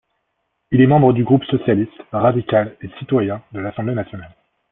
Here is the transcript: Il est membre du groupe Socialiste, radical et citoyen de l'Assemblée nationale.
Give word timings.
Il 0.71 0.81
est 0.81 0.87
membre 0.87 1.13
du 1.13 1.23
groupe 1.23 1.43
Socialiste, 1.43 1.93
radical 2.11 2.75
et 2.81 2.89
citoyen 2.99 3.43
de 3.51 3.59
l'Assemblée 3.59 3.93
nationale. 3.93 4.31